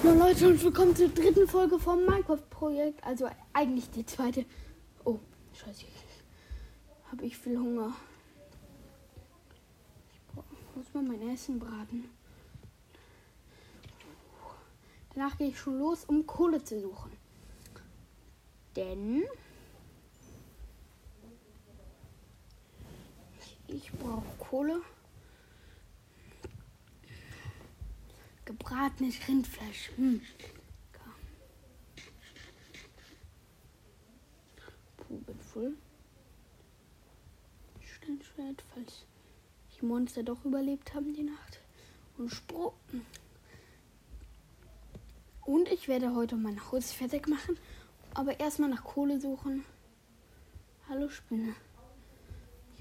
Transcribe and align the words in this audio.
Hallo 0.00 0.16
Leute 0.16 0.46
und 0.46 0.62
willkommen 0.62 0.94
zur 0.94 1.08
dritten 1.08 1.48
Folge 1.48 1.76
vom 1.76 2.04
Minecraft-Projekt. 2.04 3.02
Also 3.02 3.28
eigentlich 3.52 3.90
die 3.90 4.06
zweite. 4.06 4.44
Oh, 5.04 5.18
scheiße. 5.52 5.86
Habe 7.10 7.26
ich 7.26 7.36
viel 7.36 7.58
Hunger. 7.58 7.92
Ich 10.52 10.76
muss 10.76 10.94
mal 10.94 11.02
mein 11.02 11.28
Essen 11.30 11.58
braten. 11.58 12.08
Danach 15.14 15.36
gehe 15.36 15.48
ich 15.48 15.58
schon 15.58 15.80
los, 15.80 16.04
um 16.04 16.24
Kohle 16.24 16.62
zu 16.62 16.80
suchen. 16.80 17.10
Denn 18.76 19.24
ich 23.66 23.90
brauche 23.90 24.22
Kohle. 24.38 24.80
Gebratenes 28.48 29.28
Rindfleisch. 29.28 29.90
Hm. 29.96 30.22
Bin 35.10 35.40
voll. 35.40 35.76
Steinschwert, 37.82 38.64
falls 38.72 39.04
die 39.76 39.84
Monster 39.84 40.22
doch 40.22 40.46
überlebt 40.46 40.94
haben 40.94 41.12
die 41.12 41.24
Nacht. 41.24 41.60
Und 42.16 42.30
Spro. 42.30 42.72
Und 45.44 45.68
ich 45.68 45.86
werde 45.86 46.14
heute 46.14 46.36
mein 46.36 46.72
Haus 46.72 46.92
fertig 46.92 47.28
machen. 47.28 47.58
Aber 48.14 48.40
erstmal 48.40 48.70
nach 48.70 48.82
Kohle 48.82 49.20
suchen. 49.20 49.66
Hallo 50.88 51.10
Spinne. 51.10 51.54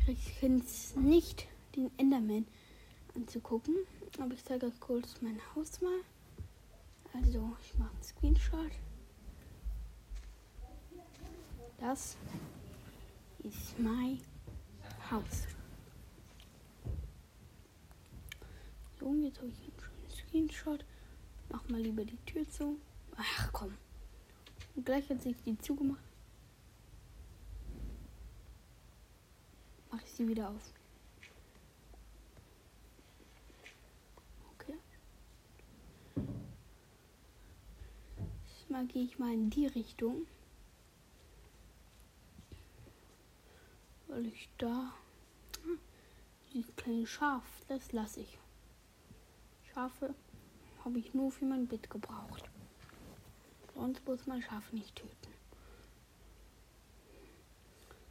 Ich 0.07 0.39
kann 0.39 0.59
es 0.59 0.95
nicht, 0.95 1.45
den 1.75 1.91
Enderman 1.97 2.47
anzugucken. 3.15 3.75
Aber 4.19 4.33
ich 4.33 4.43
zeige 4.43 4.65
euch 4.67 4.79
kurz 4.79 5.21
mein 5.21 5.39
Haus 5.55 5.81
mal. 5.81 5.99
Also, 7.13 7.55
ich 7.63 7.77
mache 7.77 7.91
einen 7.91 8.03
Screenshot. 8.03 8.71
Das 11.79 12.17
ist 13.43 13.79
mein 13.79 14.19
Haus. 15.11 15.47
So, 18.99 19.13
jetzt 19.15 19.37
habe 19.37 19.49
ich 19.49 19.59
einen 19.59 19.79
schönen 19.79 20.09
Screenshot. 20.09 20.85
Mach 21.49 21.67
mal 21.69 21.79
lieber 21.79 22.03
die 22.03 22.17
Tür 22.25 22.47
zu. 22.49 22.77
Ach 23.15 23.49
komm. 23.53 23.73
Und 24.75 24.85
gleich 24.85 25.09
hat 25.09 25.21
sich 25.21 25.35
die 25.45 25.57
zugemacht. 25.59 26.01
Mache 29.91 30.03
ich 30.05 30.11
sie 30.11 30.27
wieder 30.27 30.49
auf. 30.49 30.73
Okay. 34.55 34.77
Mal 38.69 38.85
gehe 38.85 39.03
ich 39.03 39.17
mal 39.17 39.33
in 39.33 39.49
die 39.49 39.67
Richtung. 39.67 40.27
Weil 44.07 44.25
ich 44.27 44.49
da. 44.57 44.93
Dieses 46.53 46.75
kleine 46.75 47.05
Schaf, 47.05 47.43
das 47.67 47.91
lasse 47.91 48.21
ich. 48.21 48.37
Schafe 49.73 50.13
habe 50.83 50.99
ich 50.99 51.13
nur 51.13 51.31
für 51.31 51.45
mein 51.45 51.67
Bett 51.67 51.89
gebraucht. 51.89 52.49
Sonst 53.75 54.05
muss 54.05 54.25
man 54.25 54.41
Schafe 54.41 54.75
nicht 54.75 54.95
töten. 54.95 55.33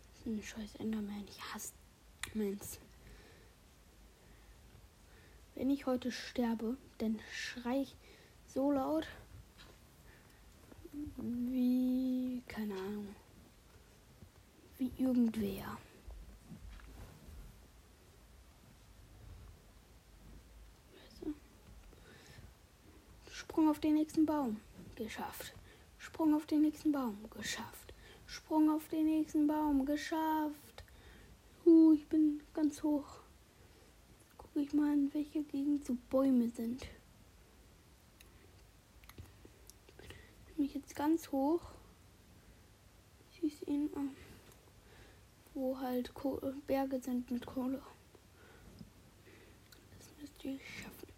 Das 0.09 0.21
ist 0.21 0.27
ein 0.27 0.43
scheiß 0.43 0.77
Enderman. 0.77 1.25
Ich 1.29 1.43
hasse 1.53 1.73
Mens. 2.35 2.79
Wenn 5.55 5.71
ich 5.71 5.87
heute 5.87 6.13
sterbe, 6.13 6.77
dann 6.99 7.19
schrei 7.33 7.81
ich 7.83 7.97
so 8.47 8.71
laut 8.71 9.07
wie, 11.17 12.43
keine 12.47 12.75
Ahnung, 12.75 13.09
wie 14.79 14.91
irgendwer. 14.99 15.79
Sprung 23.57 23.71
auf 23.71 23.81
den 23.81 23.95
nächsten 23.95 24.27
Baum. 24.27 24.61
Geschafft. 24.97 25.55
Sprung 25.99 26.35
auf 26.35 26.47
den 26.47 26.63
nächsten 26.63 26.93
Baum. 26.93 27.17
Geschafft. 27.31 27.95
Sprung 28.27 28.71
auf 28.71 28.87
den 28.89 29.07
nächsten 29.07 29.47
Baum. 29.47 29.87
Geschafft. 29.87 30.85
Uh, 31.65 31.93
ich 31.93 32.07
bin 32.07 32.43
ganz 32.53 32.83
hoch. 32.83 33.21
Gucke 34.37 34.61
ich 34.61 34.73
mal, 34.73 34.93
in 34.93 35.13
welcher 35.15 35.43
Gegend 35.43 35.87
so 35.87 35.97
Bäume 36.11 36.51
sind. 36.51 36.87
Mich 40.59 40.75
jetzt 40.75 40.95
ganz 40.97 41.31
hoch. 41.33 41.61
Siehst 43.41 43.67
ihn, 43.67 43.87
äh, 43.87 44.15
wo 45.55 45.79
halt 45.79 46.15
Ko 46.15 46.41
Berge 46.67 47.01
sind 47.01 47.31
mit 47.31 47.47
Kohle. 47.47 47.83
Das 49.99 50.09
müsste 50.21 50.49
ich 50.49 50.63
schaffen. 50.83 51.09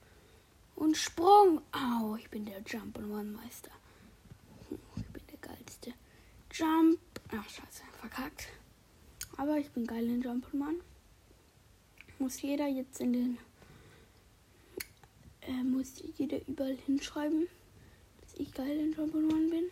Und 0.76 0.96
Sprung! 0.96 1.60
Au, 1.72 2.16
ich 2.16 2.30
bin 2.30 2.44
der 2.44 2.62
Jump 2.62 2.98
and 2.98 3.10
One 3.10 3.30
Meister. 3.32 3.70
Ich 4.96 5.06
bin 5.06 5.22
der 5.30 5.38
geilste. 5.38 5.92
Jump! 6.52 6.98
Ach, 7.30 7.48
scheiße, 7.48 7.82
verkackt. 8.00 8.48
Aber 9.36 9.58
ich 9.58 9.70
bin 9.70 9.86
geil 9.86 10.04
in 10.04 10.22
Jump 10.22 10.46
and 10.52 10.62
One. 10.62 10.80
Muss 12.18 12.40
jeder 12.42 12.66
jetzt 12.66 13.00
in 13.00 13.12
den. 13.12 13.38
Äh, 15.40 15.62
muss 15.62 16.02
jeder 16.16 16.46
überall 16.46 16.76
hinschreiben 16.76 17.48
ich 18.38 18.52
geil 18.52 18.78
in 18.78 18.94
Jump'n'Run 18.94 19.50
bin. 19.50 19.64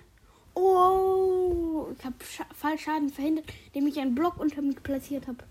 Oh, 0.55 1.89
ich 1.97 2.05
habe 2.05 2.17
Scha 2.25 2.47
Fallschaden 2.55 3.11
verhindert, 3.11 3.47
indem 3.67 3.89
ich 3.89 4.01
einen 4.01 4.15
Block 4.15 4.39
unter 4.39 4.63
mir 4.63 4.75
platziert 4.75 5.27
habe. 5.27 5.45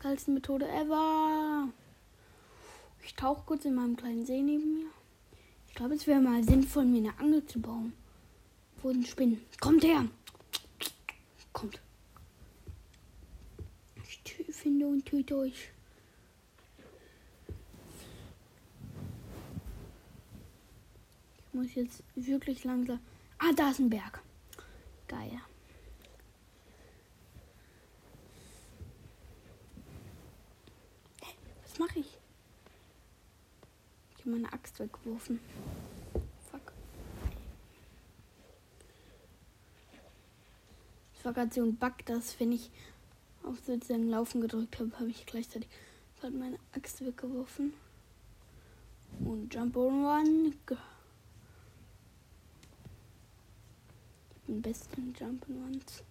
Geilste 0.00 0.30
Methode 0.30 0.68
ever. 0.68 1.68
Ich 3.04 3.14
tauche 3.14 3.42
kurz 3.46 3.64
in 3.64 3.74
meinem 3.74 3.96
kleinen 3.96 4.24
See 4.24 4.42
neben 4.42 4.78
mir. 4.78 4.86
Ich 5.68 5.74
glaube, 5.74 5.94
es 5.94 6.06
wäre 6.06 6.20
mal 6.20 6.42
sinnvoll, 6.44 6.84
mir 6.84 6.98
eine 6.98 7.18
Angel 7.18 7.44
zu 7.46 7.60
bauen. 7.60 7.92
Wo 8.82 8.92
sind 8.92 9.08
Spinnen? 9.08 9.40
Kommt 9.60 9.82
her! 9.82 10.06
Kommt. 11.52 11.80
Ich 14.06 14.56
finde 14.56 14.86
und 14.86 15.04
töte 15.04 15.36
euch. 15.36 15.73
Muss 21.54 21.76
jetzt 21.76 22.02
wirklich 22.16 22.64
langsam. 22.64 22.98
Ah, 23.38 23.52
da 23.54 23.70
ist 23.70 23.78
ein 23.78 23.88
Berg. 23.88 24.20
Geil. 25.06 25.40
Was 31.62 31.78
mache 31.78 32.00
ich? 32.00 32.18
Ich 34.16 34.20
habe 34.20 34.30
meine 34.30 34.52
Axt 34.52 34.80
weggeworfen. 34.80 35.38
Fuck. 36.50 36.72
Es 41.16 41.24
war 41.24 41.34
gerade 41.34 41.54
so 41.54 41.62
ein 41.62 41.76
Bug, 41.76 42.04
dass 42.06 42.40
wenn 42.40 42.50
ich 42.50 42.68
auf 43.44 43.60
sozusagen 43.64 44.08
Laufen 44.08 44.40
gedrückt 44.40 44.80
habe, 44.80 44.90
habe 44.98 45.10
ich 45.10 45.24
gleichzeitig 45.24 45.68
meine 46.20 46.58
Axt 46.72 47.04
weggeworfen. 47.04 47.74
Und 49.20 49.54
Jump 49.54 49.76
on 49.76 50.04
One. 50.04 50.52
Ge- 54.62 54.62
Ich 54.62 54.62
bin 54.62 54.62
best 54.62 54.88
in 54.96 55.12
Jump 55.14 55.44
and 55.48 55.64
Ones. 55.64 56.02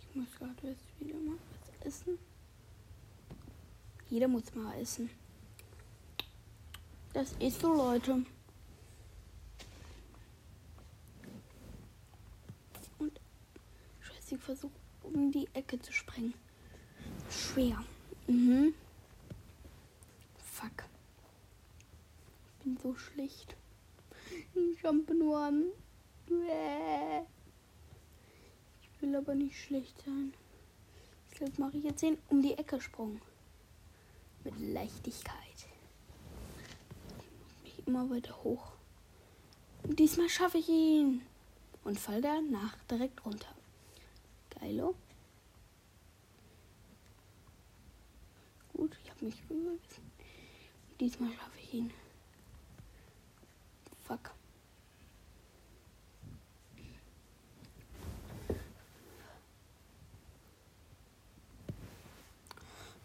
Ich 0.00 0.14
muss 0.16 0.34
gerade 0.38 0.68
jetzt 0.68 0.84
wieder 1.00 1.18
mal 1.18 1.36
was 1.80 1.86
essen. 1.86 2.18
Jeder 4.08 4.28
muss 4.28 4.54
mal 4.54 4.78
essen. 4.80 5.10
Das 7.12 7.32
ist 7.38 7.60
so, 7.60 7.72
Leute. 7.74 8.24
Und 12.98 13.20
ich 14.30 14.38
versuche 14.38 14.72
um 15.02 15.30
die 15.32 15.48
Ecke 15.54 15.78
zu 15.80 15.92
springen. 15.92 16.34
Schwer. 17.30 17.84
Mhm. 18.26 18.74
Fuck. 20.38 20.84
Ich 22.58 22.64
bin 22.64 22.78
so 22.82 22.94
schlecht. 22.94 23.56
Ich 24.54 24.82
jumpe 24.82 25.14
nur 25.14 25.38
an. 25.38 25.64
Bäh. 26.26 27.22
Ich 28.82 29.02
will 29.02 29.14
aber 29.16 29.34
nicht 29.34 29.56
schlecht 29.56 30.02
sein. 30.04 30.32
Deshalb 31.32 31.58
mache 31.58 31.76
ich 31.76 31.84
jetzt 31.84 32.02
den 32.02 32.18
um 32.28 32.42
die 32.42 32.54
Ecke 32.54 32.80
Sprung. 32.80 33.20
Mit 34.44 34.54
Leichtigkeit. 34.58 35.36
Ich 37.64 37.70
muss 37.70 37.76
mich 37.76 37.86
immer 37.86 38.10
weiter 38.10 38.42
hoch. 38.42 38.72
Und 39.82 39.98
diesmal 39.98 40.28
schaffe 40.28 40.58
ich 40.58 40.68
ihn. 40.68 41.22
Und 41.84 42.00
fall 42.00 42.20
danach 42.20 42.76
direkt 42.90 43.24
runter. 43.24 43.54
Geilo. 44.58 44.94
Mich 49.22 49.42
rüber. 49.50 49.72
Diesmal 51.00 51.32
schaffe 51.32 51.58
ich 51.60 51.74
ihn. 51.74 51.92
Fuck. 54.04 54.34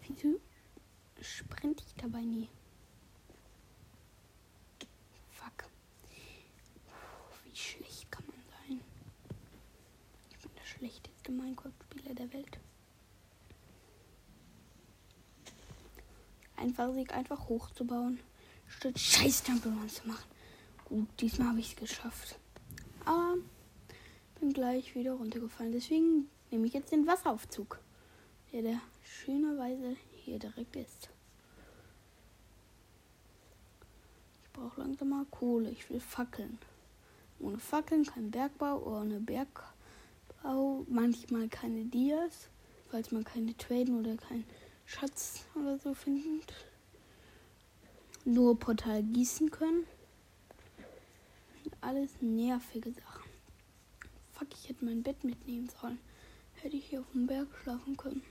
Wieso 0.06 0.40
sprinte 1.20 1.84
ich 1.86 1.94
dabei 1.94 2.20
nie? 2.22 2.48
Fuck. 5.30 5.68
Wie 7.44 7.56
schlecht 7.56 8.10
kann 8.10 8.24
man 8.26 8.36
sein? 8.68 8.80
Ich 10.30 10.38
bin 10.38 10.50
der 10.54 10.64
schlechteste 10.64 11.32
Minecraft-Spieler 11.32 12.14
der 12.14 12.32
Welt. 12.32 12.58
Einfach 16.62 16.94
sich 16.94 17.10
einfach 17.10 17.48
hochzubauen, 17.48 18.20
statt 18.68 18.96
scheiß 18.96 19.42
Temple 19.42 19.72
zu 19.88 20.06
machen. 20.06 20.24
Gut, 20.84 21.08
diesmal 21.18 21.48
habe 21.48 21.58
ich 21.58 21.70
es 21.70 21.76
geschafft. 21.76 22.38
Aber 23.04 23.34
bin 24.38 24.52
gleich 24.52 24.94
wieder 24.94 25.14
runtergefallen. 25.14 25.72
Deswegen 25.72 26.28
nehme 26.52 26.68
ich 26.68 26.72
jetzt 26.72 26.92
den 26.92 27.04
Wasseraufzug, 27.04 27.80
der 28.52 28.62
der 28.62 28.80
schönerweise 29.02 29.96
hier 30.14 30.38
direkt 30.38 30.76
ist. 30.76 31.08
Ich 34.44 34.52
brauche 34.52 34.80
langsam 34.80 35.08
mal 35.08 35.26
Kohle. 35.32 35.70
Ich 35.70 35.90
will 35.90 35.98
Fackeln. 35.98 36.58
Ohne 37.40 37.58
Fackeln 37.58 38.06
kein 38.06 38.30
Bergbau, 38.30 38.84
ohne 38.84 39.18
Bergbau 39.18 40.86
manchmal 40.86 41.48
keine 41.48 41.86
Dias, 41.86 42.48
falls 42.88 43.10
man 43.10 43.24
keine 43.24 43.56
traden 43.56 43.98
oder 43.98 44.16
keinen 44.16 44.44
Schatz 44.92 45.44
oder 45.54 45.78
so 45.78 45.94
findet. 45.94 46.52
Nur 48.24 48.58
Portal 48.58 49.02
gießen 49.02 49.50
können. 49.50 49.86
Alles 51.80 52.10
nervige 52.20 52.92
Sachen. 52.92 53.30
Fuck, 54.32 54.48
ich 54.52 54.68
hätte 54.68 54.84
mein 54.84 55.02
Bett 55.02 55.24
mitnehmen 55.24 55.68
sollen. 55.80 55.98
Hätte 56.54 56.76
ich 56.76 56.86
hier 56.86 57.00
auf 57.00 57.10
dem 57.12 57.26
Berg 57.26 57.48
schlafen 57.62 57.96
können. 57.96 58.22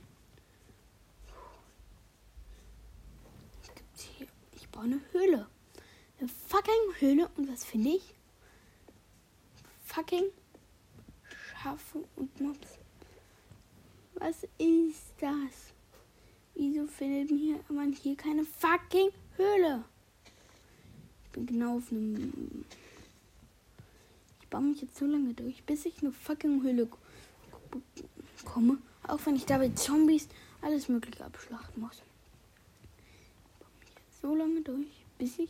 Was 3.59 3.75
gibt's 3.75 4.01
hier? 4.03 4.27
Ich 4.55 4.69
baue 4.69 4.83
eine 4.83 5.01
Höhle. 5.11 5.47
Eine 6.19 6.29
fucking 6.29 6.95
Höhle. 6.99 7.29
Und 7.35 7.51
was 7.51 7.65
finde 7.65 7.89
ich? 7.89 8.13
Fucking 9.83 10.25
Schafe 11.61 12.05
und 12.15 12.39
Mobs. 12.39 12.77
Was 14.13 14.43
ist 14.57 15.13
das? 15.19 15.73
Wieso 16.55 16.85
findet 16.87 17.31
man 17.69 17.93
hier 17.93 18.15
keine 18.15 18.45
fucking 18.45 19.09
Höhle? 19.37 19.83
Ich 21.25 21.31
bin 21.31 21.45
genau 21.45 21.77
auf 21.77 21.91
einem. 21.91 22.65
Ich 24.41 24.47
baue 24.47 24.61
mich 24.61 24.81
jetzt 24.81 24.97
so 24.97 25.05
lange 25.05 25.33
durch, 25.33 25.63
bis 25.63 25.85
ich 25.85 26.01
eine 26.01 26.11
fucking 26.11 26.61
Höhle 26.61 26.89
komme. 28.43 28.77
Auch 29.07 29.19
wenn 29.25 29.35
ich 29.35 29.45
dabei 29.45 29.69
Zombies 29.69 30.27
alles 30.61 30.89
Mögliche 30.89 31.25
abschlachten 31.25 31.81
muss. 31.81 32.01
Ich 33.53 33.59
baue 33.59 33.69
mich 33.79 33.89
jetzt 33.95 34.21
so 34.21 34.35
lange 34.35 34.61
durch, 34.61 35.05
bis 35.17 35.39
ich 35.39 35.49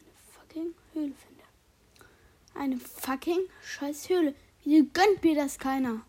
eine 0.00 0.14
fucking 0.32 0.74
Höhle 0.94 1.12
finde. 1.14 1.44
Eine 2.54 2.78
fucking 2.78 3.40
scheiß 3.62 4.08
Höhle. 4.08 4.34
Wieso 4.64 4.86
gönnt 4.92 5.22
mir 5.22 5.34
das 5.34 5.58
keiner? 5.58 6.00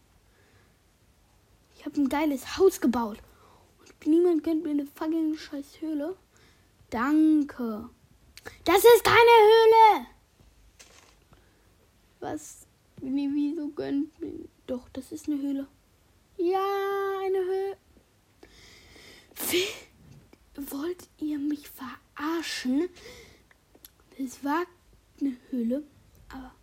Ich 1.78 1.86
habe 1.86 2.00
ein 2.00 2.10
geiles 2.10 2.58
Haus 2.58 2.80
gebaut. 2.80 3.18
Niemand 4.06 4.44
gönnt 4.44 4.64
mir 4.64 4.72
eine 4.72 4.86
fucking 4.86 5.38
scheiß 5.38 5.82
Höhle. 5.82 6.18
Danke. 6.90 7.90
Das 8.64 8.78
ist 8.78 9.04
keine 9.04 9.18
Höhle! 9.18 10.08
Was? 12.20 12.66
Nee, 13.02 13.30
wieso 13.32 13.70
gönnt 13.70 14.20
mir. 14.20 14.48
Doch, 14.68 14.90
das 14.90 15.12
ist 15.12 15.28
eine 15.28 15.42
Höhle. 15.42 15.68
Ja, 16.38 17.20
eine 17.24 17.40
Höhle. 17.40 17.78
Wollt 20.56 21.08
ihr 21.20 21.40
mich 21.40 21.70
verarschen? 21.70 22.90
Das 24.18 24.44
war 24.44 24.66
eine 25.20 25.38
Höhle, 25.50 25.84
aber. 26.30 26.54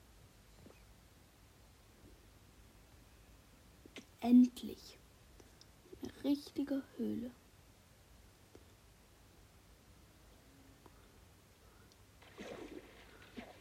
Endlich 4.20 4.97
richtige 6.28 6.82
Höhle. 6.98 7.30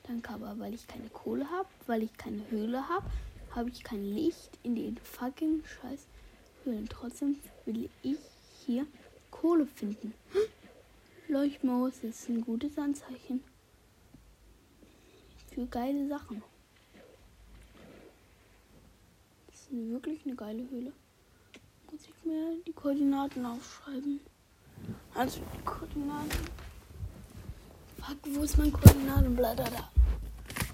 Danke, 0.04 0.30
aber 0.32 0.60
weil 0.60 0.74
ich 0.74 0.86
keine 0.86 1.08
Kohle 1.10 1.50
habe, 1.50 1.70
weil 1.86 2.04
ich 2.04 2.14
keine 2.18 2.50
Höhle 2.50 2.90
habe, 2.90 3.10
habe 3.52 3.70
ich 3.70 3.84
kein 3.84 4.04
Licht 4.04 4.60
in 4.64 4.76
den 4.76 4.98
fucking 4.98 5.64
scheiß 5.64 6.08
Höhlen. 6.66 6.90
Trotzdem 6.90 7.38
will 7.66 7.90
ich 8.04 8.18
hier 8.66 8.86
Kohle 9.32 9.66
finden. 9.66 10.14
Leuchtmaus 11.30 12.04
ist 12.04 12.28
ein 12.28 12.42
gutes 12.42 12.78
Anzeichen 12.78 13.44
für 15.54 15.66
geile 15.68 16.08
Sachen. 16.10 16.44
Das 19.48 19.62
ist 19.62 19.72
wirklich 19.72 20.26
eine 20.26 20.36
geile 20.36 20.70
Höhle 20.70 20.92
muss 21.92 22.02
ich 22.02 22.26
mir 22.26 22.56
die 22.66 22.74
Koordinaten 22.74 23.46
aufschreiben. 23.46 24.20
Also 25.14 25.42
die 25.54 25.62
Koordinaten. 25.64 26.48
Fuck, 28.00 28.18
wo 28.34 28.42
ist 28.44 28.58
mein 28.58 28.72
Koordinatenblatt? 28.72 29.60
Da. 29.60 29.92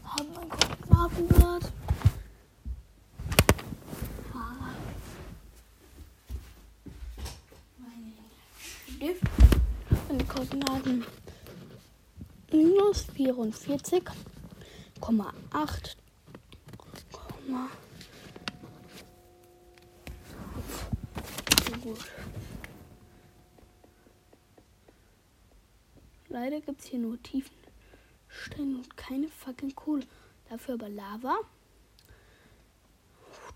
Habe 0.06 0.30
mein 0.36 0.48
Koordinatenblatt. 0.50 1.72
Stift. 8.88 9.24
Meine 10.08 10.24
Koordinaten. 10.26 11.06
Minus 12.52 13.08
44,8 13.18 15.96
gut. 21.84 22.00
Leider 26.30 26.62
gibt 26.62 26.82
es 26.82 26.88
hier 26.88 27.00
nur 27.00 27.22
tiefen 27.22 27.56
Stein 28.30 28.76
und 28.78 28.98
keine 28.98 29.28
fucking 29.28 29.76
Kohle. 29.76 30.06
Dafür 30.50 30.76
aber 30.76 30.90
Lava. 30.90 31.38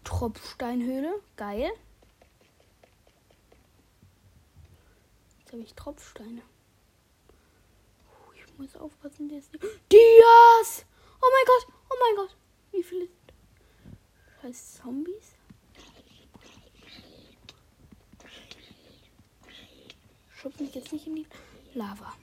Tropfsteinhöhle. 0.04 1.22
Geil. 1.36 1.72
Jetzt 5.40 5.54
habe 5.54 5.64
ich 5.64 5.74
Tropfsteine. 5.74 6.42
Ich 8.36 8.58
muss 8.58 8.76
aufpassen, 8.76 9.30
der 9.30 9.40
ist. 9.40 9.54
Dias! 9.92 10.86
Oh 11.22 11.30
mein 11.32 11.46
Gott! 11.46 11.68
Oh 11.90 11.96
mein 12.00 12.16
Gott! 12.16 12.36
Wie 12.72 12.84
viele 12.84 13.08
scheiß 14.42 14.76
Zombies? 14.76 15.37
Schubst 20.48 20.62
mich 20.62 20.76
jetzt 20.76 20.94
nicht 20.94 21.06
in 21.08 21.16
die 21.16 21.28
Lava. 21.74 22.14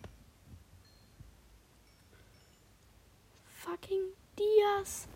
Fucking 3.58 4.00
Dias. 4.38 5.06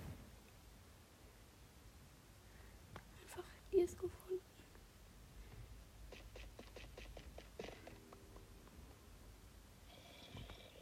Einfach 3.23 3.49
Dias 3.73 3.93
gefunden. 3.93 4.43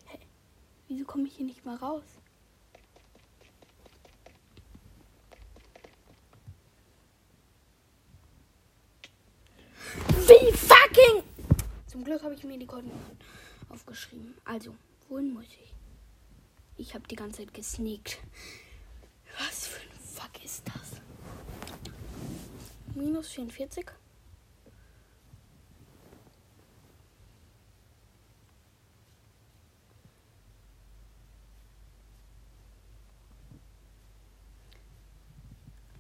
Hey, 0.07 0.19
wieso 0.89 1.05
komme 1.05 1.29
ich 1.29 1.37
hier 1.37 1.47
nicht 1.47 1.65
mal 1.65 1.77
raus? 1.77 2.03
Zum 11.96 11.96
Glück 12.07 12.23
habe 12.23 12.35
ich 12.35 12.45
mir 12.45 12.57
die 12.57 12.67
Koordinaten 12.67 13.19
aufgeschrieben. 13.69 14.37
Also, 14.45 14.77
wohin 15.09 15.35
muss 15.35 15.47
ich? 15.47 15.75
Ich 16.77 16.95
habe 16.95 17.05
die 17.09 17.17
ganze 17.17 17.39
Zeit 17.39 17.53
gesneakt. 17.53 18.19
Was 19.41 19.67
für 19.67 19.81
ein 19.81 19.99
Fuck 19.99 20.45
ist 20.45 20.63
das? 20.69 21.01
Minus 22.95 23.33
44. 23.33 23.87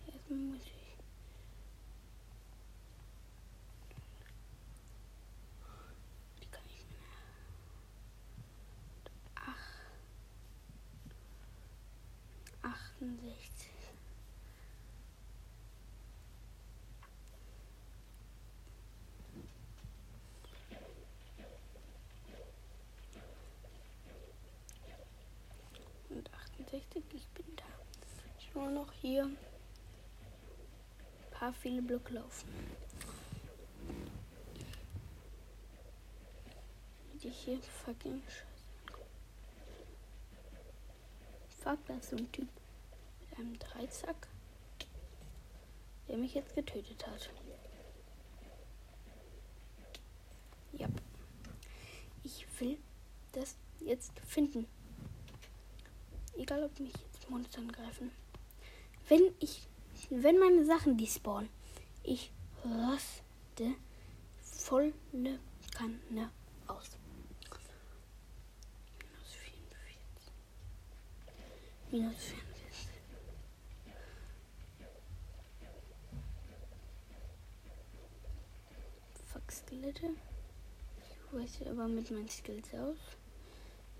Erstmal 0.06 0.38
muss 0.38 0.60
ich 0.62 0.85
68. 12.98 13.68
Und 26.08 26.30
68, 26.32 27.02
ich 27.12 27.26
bin 27.28 27.56
da. 27.56 27.64
Ich 28.38 28.54
nur 28.54 28.70
noch 28.70 28.92
hier 28.92 29.24
ein 29.24 29.36
paar 31.30 31.52
viele 31.52 31.82
Blöcke 31.82 32.14
laufen. 32.14 32.48
Die 37.22 37.28
hier 37.28 37.60
fucking 37.62 38.22
scheiße. 38.26 38.46
Fuck, 41.62 41.78
das 41.86 41.96
ist 41.98 42.10
so 42.10 42.16
ein 42.16 42.32
Typ 42.32 42.48
einem 43.38 43.58
Dreizack, 43.58 44.28
der 46.08 46.16
mich 46.16 46.34
jetzt 46.34 46.54
getötet 46.54 47.06
hat. 47.06 47.30
Ja. 50.72 50.88
Ich 52.22 52.46
will 52.60 52.78
das 53.32 53.56
jetzt 53.80 54.18
finden. 54.20 54.66
Egal, 56.36 56.64
ob 56.64 56.78
mich 56.78 56.92
jetzt 56.92 57.30
Monster 57.30 57.60
angreifen. 57.60 58.10
Wenn 59.08 59.32
ich, 59.40 59.68
wenn 60.10 60.38
meine 60.38 60.64
Sachen 60.64 60.96
die 60.96 61.06
spawnen, 61.06 61.48
ich 62.02 62.30
raste 62.64 63.74
volle 64.40 64.92
Kanne 65.74 66.30
aus. 66.66 66.90
Minus 68.98 69.32
44. 69.32 70.32
Minus 71.92 72.14
44. 72.16 72.36
Fuck 79.32 79.52
Skelette. 79.76 80.10
Ich 80.98 81.38
weiß 81.38 81.68
aber 81.68 81.86
mit 81.86 82.10
meinen 82.10 82.28
Skills 82.28 82.72
aus. 82.74 82.96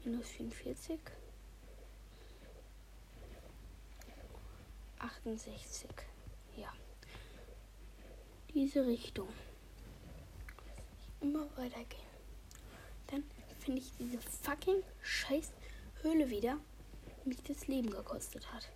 Minus 0.05 0.29
44. 0.29 0.99
68. 4.99 5.91
Ja. 6.57 6.73
Diese 8.55 8.87
Richtung. 8.87 9.29
Immer 11.21 11.47
weitergehen. 11.57 12.07
Dann 13.09 13.25
finde 13.59 13.83
ich 13.83 13.93
diese 13.99 14.19
fucking 14.19 14.83
scheiß 15.03 15.53
Höhle 16.03 16.31
wieder, 16.31 16.59
die 17.25 17.29
mich 17.29 17.43
das 17.43 17.67
Leben 17.67 17.91
gekostet 17.91 18.51
hat. 18.53 18.69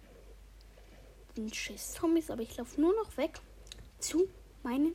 Sind 1.34 1.54
scheiß 1.54 1.94
Zombies, 1.94 2.30
aber 2.30 2.42
ich 2.42 2.56
laufe 2.56 2.78
nur 2.80 2.94
noch 2.94 3.16
weg 3.16 3.40
zu 4.00 4.28
meinen 4.62 4.94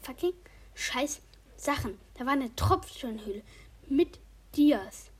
fucking 0.00 0.34
scheiß 0.80 1.20
Sachen. 1.56 1.98
Da 2.14 2.24
war 2.26 2.32
eine 2.32 2.54
Tropfsteinhöhle 2.56 3.42
mit 3.88 4.18
Dias. 4.56 5.10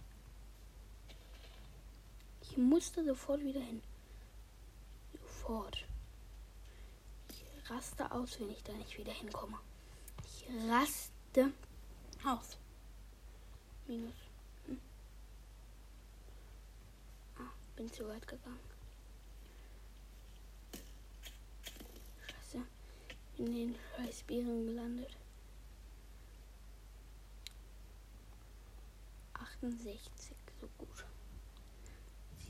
Ich 2.42 2.56
musste 2.56 3.04
sofort 3.04 3.42
wieder 3.42 3.60
hin. 3.60 3.82
Sofort. 5.12 5.84
Ich 7.30 7.70
raste 7.70 8.10
aus, 8.10 8.40
wenn 8.40 8.50
ich 8.50 8.62
da 8.62 8.72
nicht 8.72 8.96
wieder 8.98 9.12
hinkomme. 9.12 9.58
Ich 10.24 10.46
raste 10.68 11.52
aus. 12.24 12.56
Minus. 13.86 14.14
Hm. 14.66 14.80
Ah, 17.38 17.52
bin 17.76 17.92
zu 17.92 18.08
weit 18.08 18.26
gegangen. 18.26 18.58
Scheiße. 22.26 22.64
In 23.38 23.54
den 23.54 23.76
scheiß 23.96 24.22
Beeren 24.24 24.66
gelandet. 24.66 25.16
68, 29.62 30.10
so 30.58 30.68
gut. 30.78 31.04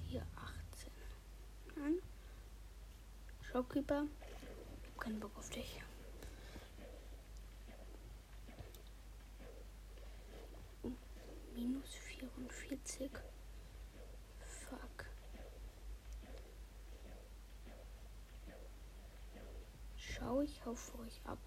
Hier 0.08 0.24
18. 0.36 0.92
Nein. 1.76 1.98
Shopkeeper, 3.42 4.06
ich 4.82 4.88
hab 4.88 5.00
keinen 5.00 5.18
Bock 5.18 5.36
auf 5.36 5.50
dich. 5.50 5.82
Minus 11.54 11.94
44. 11.94 13.10
Fuck. 14.38 15.06
Schau 19.96 20.42
ich 20.42 20.64
auf 20.64 20.94
euch 21.00 21.20
ab. 21.24 21.38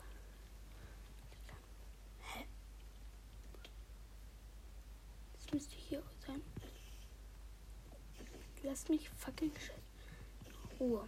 Hä? 2.19 2.45
Das 5.33 5.42
müsste 5.53 5.75
hier 5.75 6.01
sein. 6.25 6.41
Lasst 8.63 8.89
mich 8.89 9.09
fucking 9.09 9.51
Ruhe. 10.79 11.07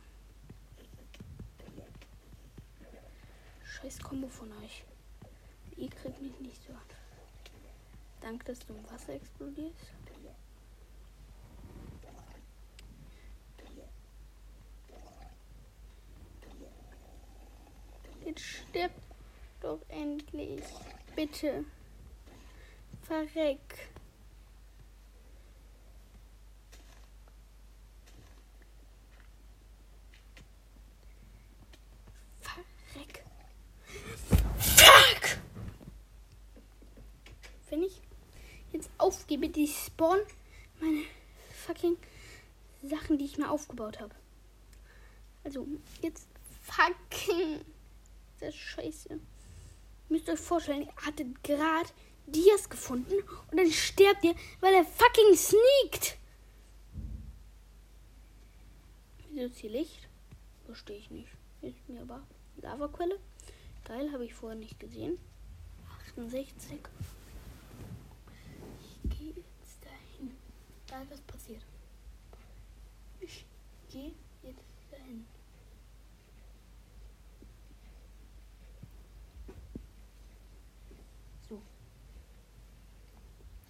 Scheiß 3.63 3.99
Kombo 3.99 4.27
von 4.27 4.51
euch. 4.63 4.83
Ihr 5.77 5.89
kriegt 5.89 6.21
mich 6.21 6.39
nicht 6.39 6.61
so 6.63 6.73
an. 6.73 6.79
Danke, 8.21 8.45
dass 8.45 8.59
du 8.59 8.73
im 8.73 8.89
Wasser 8.89 9.13
explodierst. 9.13 9.93
Jetzt 18.25 18.41
stirb 18.41 18.91
doch 19.61 19.79
endlich. 19.89 20.63
Bitte. 21.15 21.63
Verreck. 23.03 23.89
Fuck! 34.57 35.37
Wenn 37.69 37.83
ich 37.83 38.01
jetzt 38.71 38.89
aufgebe, 39.97 40.17
die 40.17 40.19
spawn 40.19 40.19
meine 40.79 41.03
fucking 41.65 41.97
Sachen, 42.83 43.17
die 43.17 43.25
ich 43.25 43.37
mir 43.37 43.49
aufgebaut 43.49 43.99
habe. 43.99 44.15
Also, 45.43 45.67
jetzt 46.01 46.27
fucking. 46.61 47.61
Das 48.39 48.49
ist 48.49 48.57
scheiße. 48.57 49.19
Müsst 50.09 50.29
euch 50.29 50.39
vorstellen, 50.39 50.83
ihr 50.83 50.95
hattet 50.97 51.43
gerade 51.43 51.89
Dias 52.27 52.69
gefunden 52.69 53.15
und 53.51 53.57
dann 53.57 53.71
sterbt 53.71 54.23
ihr, 54.23 54.35
weil 54.59 54.73
er 54.73 54.83
fucking 54.83 55.35
sneakt. 55.35 56.17
Wieso 59.31 59.45
ist 59.45 59.57
hier 59.57 59.69
Licht? 59.71 60.07
Verstehe 60.65 60.97
ich 60.97 61.09
nicht. 61.11 61.29
Ist 61.61 61.89
mir 61.89 62.01
aber 62.01 62.23
Lavaquelle. 62.61 63.19
Geil, 63.85 64.11
habe 64.11 64.25
ich 64.25 64.33
vorher 64.33 64.57
nicht 64.57 64.79
gesehen. 64.79 65.19
68. 66.09 66.79
Ich 68.81 69.17
gehe 69.17 69.33
jetzt 69.33 69.83
dahin. 69.83 70.35
Ist 71.01 71.11
was 71.11 71.21
passiert. 71.21 71.61
Ich 73.19 73.45
gehe 73.91 74.13
jetzt 74.43 74.63
dahin. 74.89 75.25
So. 81.49 81.61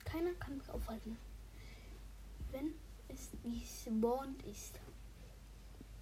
Keiner 0.05 0.33
kann 0.35 0.57
mich 0.57 0.69
aufhalten. 0.69 1.17
Wenn 2.51 2.73
es 3.07 3.29
despawned 3.43 4.43
ist. 4.43 4.79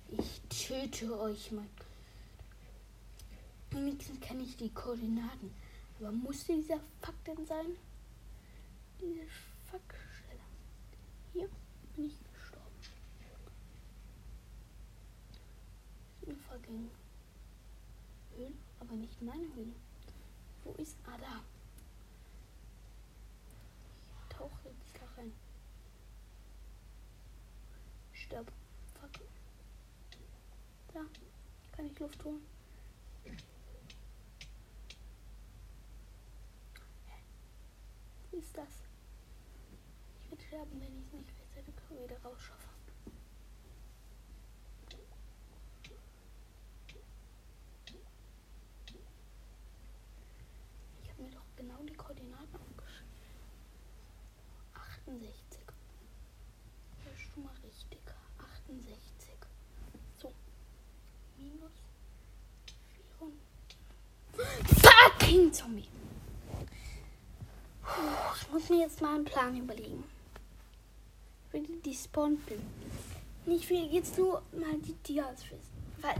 Ich 0.10 0.42
töte 0.50 1.20
euch, 1.20 1.52
Mann. 1.52 1.70
Wenigstens 3.72 4.20
kenne 4.20 4.44
ich 4.44 4.58
die 4.58 4.70
Koordinaten. 4.70 5.52
Aber 6.00 6.12
musste 6.12 6.54
dieser 6.54 6.80
Fuck 7.02 7.24
denn 7.26 7.46
sein? 7.46 7.78
Diese 9.00 9.26
Fuckstelle. 9.72 10.03
Hier 11.34 11.50
bin 11.96 12.06
ich 12.06 12.18
gestorben. 12.32 12.76
Eine 16.26 16.36
fucking 16.36 16.92
Höhle, 18.36 18.54
aber 18.80 18.94
nicht 18.94 19.20
meine 19.22 19.52
Höhle. 19.56 19.74
Wo 20.64 20.74
ist 20.74 20.96
Ada? 21.08 21.42
Ich 24.30 24.36
tauche 24.38 24.70
jetzt 24.70 24.96
da 24.96 25.06
rein. 25.18 25.34
Stirb. 28.14 28.52
Fuck. 29.02 29.26
Da 30.94 31.02
kann 31.76 31.86
ich 31.88 32.00
Luft 32.00 32.24
holen. 32.24 32.46
Wie 38.32 38.38
ist 38.38 38.56
das? 38.56 38.83
sterben, 40.54 40.80
wenn 40.80 41.00
ich 41.00 41.08
es 41.08 41.14
nicht 41.14 41.32
rechtzeitig 41.40 41.74
wieder 41.90 42.22
rausschaffe. 42.22 42.68
Ich 51.02 51.10
habe 51.10 51.24
mir 51.24 51.32
doch 51.32 51.56
genau 51.56 51.82
die 51.90 51.94
Koordinaten 51.94 52.56
aufgeschrieben. 52.56 53.10
68. 54.76 55.60
Das 57.04 57.14
ist 57.14 57.34
schon 57.34 57.44
mal 57.44 57.56
richtig. 57.64 58.02
68. 58.38 59.34
So. 60.22 60.32
Minus 61.40 61.72
400. 63.18 63.40
Fucking 64.84 65.52
Zombie. 65.52 65.90
Ich 68.36 68.52
muss 68.52 68.70
mir 68.70 68.82
jetzt 68.82 69.02
mal 69.02 69.16
einen 69.16 69.26
Plan 69.26 69.58
überlegen. 69.58 70.13
Für 71.54 71.60
die, 71.60 71.80
die 71.86 71.94
spawnt 71.94 72.44
bin. 72.48 72.60
Nicht 73.46 73.70
will 73.70 73.86
jetzt 73.92 74.18
nur 74.18 74.42
mal 74.54 74.76
die 74.80 74.96
Dias 75.08 75.44
wissen. 75.44 75.84
Weil 76.02 76.16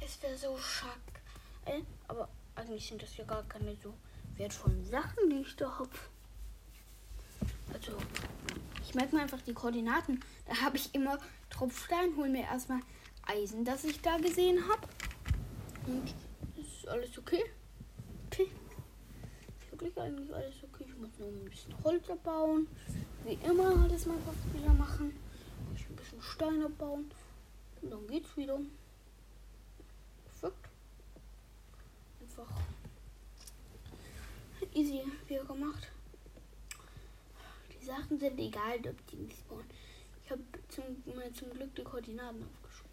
es 0.00 0.22
wäre 0.22 0.38
so 0.38 0.56
schack. 0.56 1.00
Äh, 1.64 1.82
aber 2.06 2.28
eigentlich 2.54 2.86
sind 2.86 3.02
das 3.02 3.16
ja 3.16 3.24
gar 3.24 3.42
keine 3.48 3.74
so 3.82 3.92
wertvollen 4.36 4.84
Sachen, 4.84 5.28
die 5.28 5.40
ich 5.40 5.56
da 5.56 5.76
habe. 5.76 5.90
Also, 7.72 7.98
ich 8.84 8.94
merke 8.94 9.16
mir 9.16 9.22
einfach 9.22 9.40
die 9.42 9.54
Koordinaten. 9.54 10.20
Da 10.46 10.60
habe 10.60 10.76
ich 10.76 10.94
immer 10.94 11.18
Tropfstein, 11.50 12.14
hol 12.16 12.28
mir 12.28 12.44
erstmal 12.44 12.78
Eisen, 13.26 13.64
das 13.64 13.82
ich 13.82 14.00
da 14.02 14.18
gesehen 14.18 14.62
habe. 14.68 14.86
Und 15.88 16.14
ist 16.56 16.86
alles 16.86 17.18
okay. 17.18 17.42
Okay. 18.26 18.52
Wirklich 19.72 19.98
eigentlich 19.98 20.32
alles 20.32 20.54
okay. 20.62 20.84
Ich 20.86 20.96
muss 20.96 21.10
nur 21.18 21.26
ein 21.26 21.44
bisschen 21.44 21.74
Holz 21.82 22.08
abbauen. 22.08 22.68
Wie 23.24 23.38
immer 23.42 23.88
das 23.88 24.04
fast 24.04 24.54
wieder 24.54 24.74
machen. 24.74 25.18
Ich 25.74 25.88
ein 25.88 25.96
bisschen 25.96 26.20
Stein 26.20 26.62
abbauen. 26.62 27.10
Und 27.80 27.90
dann 27.90 28.06
geht's 28.06 28.36
wieder. 28.36 28.60
Perfekt. 30.26 30.68
Einfach 32.20 32.50
easy 34.74 35.04
wieder 35.26 35.44
gemacht. 35.44 35.88
Die 37.72 37.84
Sachen 37.84 38.18
sind 38.18 38.38
egal, 38.38 38.78
ob 38.78 39.06
die 39.06 39.16
nicht 39.16 39.38
spawnen. 39.38 39.70
Ich 40.24 40.30
habe 40.30 40.42
zum, 40.68 40.84
zum 41.34 41.50
Glück 41.50 41.74
die 41.74 41.84
Koordinaten 41.84 42.42
aufgeschrieben. 42.42 42.90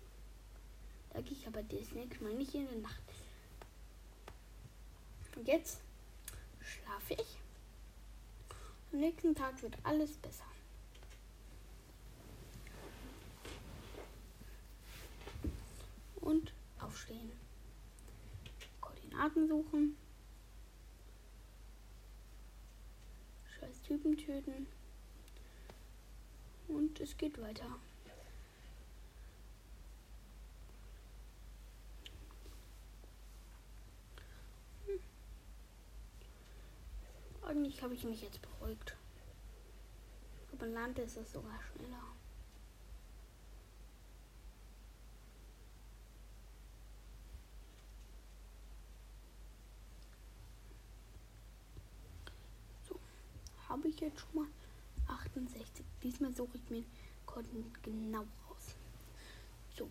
Da 1.12 1.22
gehe 1.22 1.34
ich 1.34 1.48
aber 1.48 1.64
das 1.64 1.92
nächste 1.92 2.24
Mal 2.24 2.34
nicht 2.34 2.54
in 2.54 2.68
der 2.68 2.78
Nacht. 2.78 3.02
Und 5.36 5.48
jetzt 5.48 5.82
schlafe 6.62 7.16
ich. 7.16 7.41
Am 8.94 9.00
nächsten 9.00 9.34
Tag 9.34 9.62
wird 9.62 9.78
alles 9.84 10.18
besser. 10.18 10.44
Und 16.20 16.54
aufstehen. 16.80 17.32
Koordinaten 18.82 19.48
suchen. 19.48 19.96
Scheiß 23.60 23.82
Typen 23.84 24.18
töten. 24.18 24.68
Und 26.68 27.00
es 27.00 27.16
geht 27.18 27.42
weiter. 27.42 27.66
Hm. 34.86 35.00
Habe 37.82 37.96
ich 37.96 38.04
mich 38.04 38.22
jetzt 38.22 38.40
beruhigt. 38.42 38.96
Aber 40.54 40.68
Land 40.68 41.00
ist 41.00 41.18
es 41.18 41.32
sogar 41.32 41.60
schneller. 41.64 42.04
So, 52.88 53.00
habe 53.68 53.88
ich 53.88 54.00
jetzt 54.00 54.20
schon 54.20 54.36
mal 54.36 54.48
68. 55.08 55.84
Diesmal 56.04 56.34
suche 56.36 56.58
ich 56.58 56.70
mir 56.70 56.84
Koordinaten 57.26 57.82
genau 57.82 58.26
raus. 58.48 58.76
So, 59.76 59.90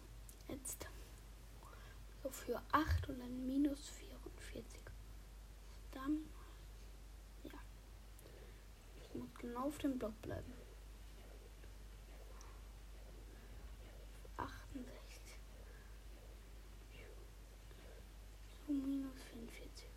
jetzt 0.48 0.86
so 2.22 2.30
für 2.30 2.60
8 2.72 3.08
und 3.08 3.18
dann 3.18 3.46
minus 3.46 3.88
44. 3.88 4.80
Dann, 5.92 6.18
genau 9.38 9.66
auf 9.66 9.78
dem 9.78 9.98
Block 9.98 10.20
bleiben. 10.22 10.52
68. 14.36 15.20
So, 18.66 18.72
minus 18.72 19.22
44. 19.32 19.90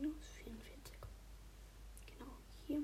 Minus 0.00 0.28
44. 0.44 0.96
Genau 2.06 2.32
hier 2.66 2.82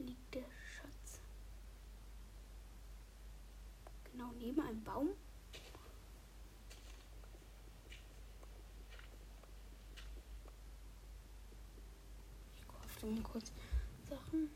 liegt 0.00 0.34
der 0.34 0.42
Schatz. 0.42 1.20
Genau 4.10 4.32
neben 4.40 4.60
einem 4.60 4.82
Baum. 4.82 5.10
Ich 12.56 12.66
kaufe 12.66 13.06
mal 13.06 13.22
kurz 13.22 13.52
Sachen. 14.10 14.50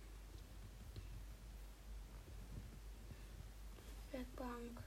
Werkbank. 4.10 4.82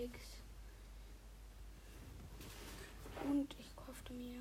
Steaks. 0.00 0.40
Und 3.22 3.54
ich 3.58 3.76
kaufte 3.76 4.14
mir. 4.14 4.40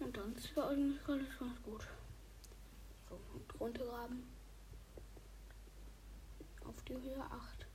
Und 0.00 0.16
dann 0.16 0.34
ist 0.34 0.50
ja 0.56 0.66
eigentlich 0.66 1.06
alles 1.06 1.38
ganz 1.38 1.62
gut. 1.62 1.86
So, 3.10 3.20
und 3.34 3.60
runtergraben. 3.60 4.37
Die 6.88 6.94
Höhe 6.94 7.22
8. 7.22 7.66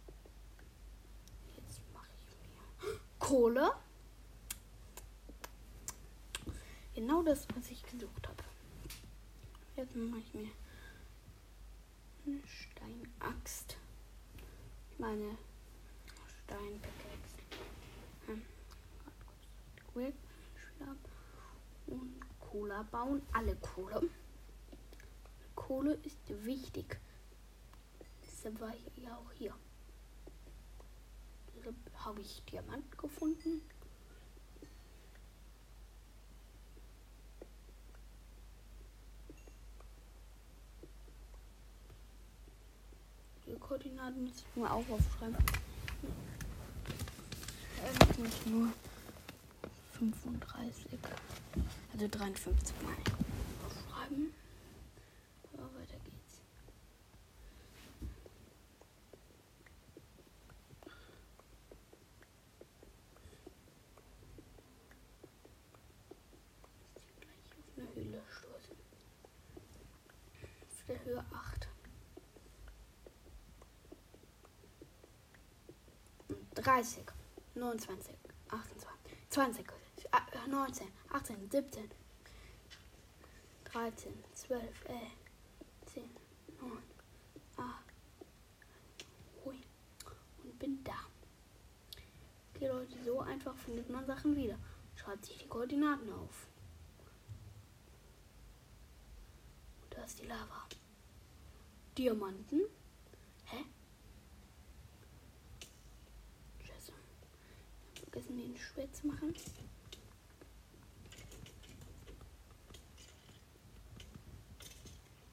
Jetzt 1.56 1.82
mache 1.94 2.10
ich 2.18 2.36
mir 2.90 3.00
Kohle. 3.20 3.72
Genau 6.96 7.22
das, 7.22 7.48
was 7.56 7.70
ich 7.70 7.84
gesucht 7.84 8.28
habe. 8.28 8.44
Jetzt 9.76 9.96
mache 9.96 10.20
ich 10.20 10.34
mir 10.34 10.50
eine 12.26 12.40
Steinaxt. 12.48 13.78
Meine 14.98 15.38
Steinpickaxe. 16.46 17.38
Hm. 18.26 18.42
Und 21.86 22.20
Cola 22.40 22.82
bauen. 22.82 23.22
Alle 23.32 23.56
Kohle. 23.58 24.10
Kohle 25.54 25.94
ist 26.04 26.46
wichtig. 26.46 27.00
Deshalb 28.44 28.60
war 28.60 28.74
ich 28.76 29.02
ja 29.02 29.16
auch 29.16 29.32
hier. 29.38 29.54
Deshalb 31.56 31.76
habe 31.96 32.20
ich 32.20 32.44
Diamant 32.44 32.98
gefunden. 32.98 33.62
Die 43.48 43.56
Koordinaten 43.56 44.26
muss 44.26 44.36
ich 44.36 44.56
nur 44.58 44.70
auch 44.70 44.90
aufschreiben. 44.90 45.38
Äh, 47.82 48.22
nicht 48.22 48.48
nur 48.48 48.74
35. 50.00 51.00
Also 51.94 52.08
53 52.10 52.76
Mal 52.82 52.96
aufschreiben. 53.66 54.34
So, 55.54 55.60
weiter 55.60 56.00
geht's. 56.04 56.24
Höhe 71.06 71.24
8. 71.32 71.68
30, 76.64 77.04
29, 77.56 78.16
28, 78.50 78.88
20, 79.30 79.66
19, 80.48 80.88
18, 81.12 81.50
17, 81.52 81.92
13, 83.66 84.14
12, 84.34 84.86
äh, 84.86 84.94
10, 85.88 86.04
9, 86.62 86.78
8. 87.58 87.94
Hui. 89.44 89.60
Und 90.44 90.60
bin 90.60 90.84
da. 90.84 90.94
Okay, 92.56 92.68
Leute, 92.68 93.04
so 93.04 93.20
einfach 93.20 93.56
findet 93.58 93.90
man 93.90 94.06
Sachen 94.06 94.36
wieder. 94.36 94.58
Schreibt 94.96 95.26
sich 95.26 95.38
die 95.40 95.48
Koordinaten 95.48 96.12
auf. 96.14 96.48
Und 99.82 99.94
da 99.98 100.04
ist 100.04 100.20
die 100.20 100.28
Lava. 100.28 100.68
Diamanten. 101.98 102.62
Hä? 103.46 103.66
Scheiße. 106.64 106.94
Ich 107.96 108.02
hab 108.02 108.12
vergessen, 108.12 108.38
den 108.54 108.60
schwer 108.60 108.92
zu 108.92 109.08
machen. 109.08 109.34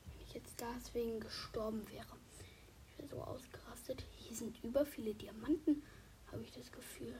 Wenn 0.09 0.27
ich 0.27 0.33
jetzt 0.35 0.61
deswegen 0.61 1.21
gestorben 1.21 1.87
wäre. 1.91 2.17
Ich 2.87 2.99
wäre 2.99 3.09
so 3.09 3.23
ausgerastet. 3.23 4.05
Hier 4.17 4.37
sind 4.37 4.63
über 4.65 4.87
viele 4.87 5.15
Diamanten, 5.15 5.83
habe 6.33 6.43
ich 6.43 6.53
das 6.53 6.71
Gefühl. 6.73 7.15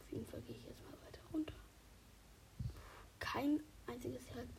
Auf 0.00 0.12
jeden 0.12 0.26
Fall 0.26 0.42
gehe 0.42 0.56
ich 0.56 0.64
jetzt 0.64 0.82
mal 0.84 0.98
weiter 1.06 1.20
runter. 1.32 1.54
Kein 3.18 3.60
einziges 3.86 4.26
Herz. 4.28 4.50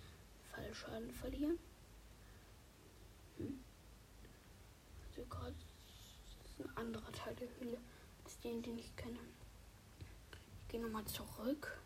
Fallschaden 0.52 1.12
verlieren. 1.12 1.58
Hm. 3.38 3.64
Also 5.10 5.26
gerade 5.26 5.56
ist 6.54 6.60
ein 6.60 6.73
anderer 6.84 7.12
Teil 7.14 7.36
der 7.36 7.48
Höhle 7.60 7.78
als 8.24 8.40
den, 8.40 8.62
den 8.62 8.78
ich 8.78 8.96
kenne. 8.96 9.20
Ich 10.62 10.68
gehe 10.68 10.82
nochmal 10.82 11.06
zurück. 11.06 11.80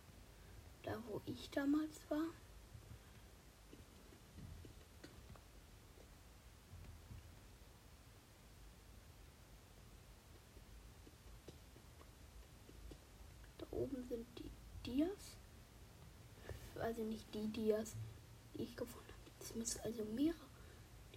Da 0.83 0.97
wo 1.07 1.21
ich 1.25 1.49
damals 1.51 1.99
war. 2.09 2.23
Da 13.57 13.65
oben 13.71 14.03
sind 14.03 14.25
die 14.39 14.49
Dias. 14.85 15.37
Also 16.79 17.03
nicht 17.03 17.25
die 17.33 17.47
Dias, 17.47 17.95
die 18.53 18.63
ich 18.63 18.75
gefunden 18.75 19.09
habe. 19.09 19.31
Es 19.41 19.53
müssen 19.55 19.81
also 19.81 20.05
mehrere 20.15 20.37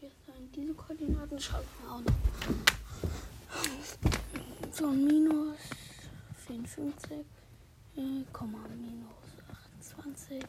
Dias 0.00 0.12
sein. 0.26 0.50
Diese 0.52 0.74
Koordinaten 0.74 1.38
schauen 1.38 1.64
wir 1.80 1.92
auch 1.92 2.00
noch. 2.00 2.79
So, 4.72 4.86
minus 4.86 5.58
54, 6.46 7.24
äh, 7.96 8.24
Komma, 8.32 8.58
minus 8.68 9.10
28. 9.80 10.42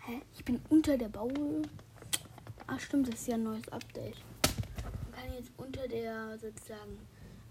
Hä? 0.00 0.22
Ich 0.34 0.44
bin 0.44 0.60
unter 0.68 0.98
der 0.98 1.08
Baue. 1.08 1.62
Ach 2.66 2.80
stimmt, 2.80 3.08
das 3.08 3.20
ist 3.20 3.28
ja 3.28 3.34
ein 3.34 3.44
neues 3.44 3.68
Update. 3.68 4.16
Man 4.82 5.12
kann 5.12 5.32
jetzt 5.32 5.52
unter 5.56 5.86
der 5.88 6.38
sozusagen 6.38 6.98